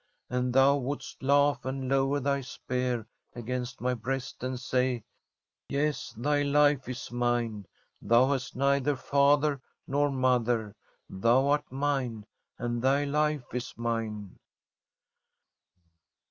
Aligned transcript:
*' 0.19 0.29
And 0.31 0.51
thou 0.51 0.77
wouldest 0.77 1.21
laugh, 1.21 1.63
and 1.63 1.87
lower 1.87 2.19
thy 2.19 2.41
spear 2.41 3.05
against 3.35 3.79
my 3.81 3.93
breast, 3.93 4.41
and 4.43 4.59
say: 4.59 4.93
ASTRID" 4.95 5.03
Yes, 5.69 6.15
thy 6.17 6.41
life 6.41 6.89
is 6.89 7.11
mine. 7.11 7.67
Thou 8.01 8.31
hast 8.31 8.55
neither 8.55 8.95
father 8.95 9.61
nor 9.85 10.09
mother; 10.09 10.75
thou 11.07 11.49
art 11.49 11.71
mine, 11.71 12.25
and 12.57 12.81
thy 12.81 13.03
life 13.03 13.53
is 13.53 13.75
mine." 13.77 14.39